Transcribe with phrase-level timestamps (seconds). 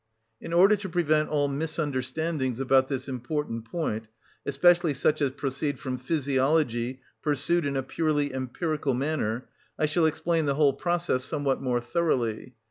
[0.41, 4.07] In order to prevent all misunderstandings about this important point,
[4.47, 10.47] especially such as proceed from physiology pursued in a purely empirical manner, I shall explain
[10.47, 12.55] the whole process somewhat more thoroughly.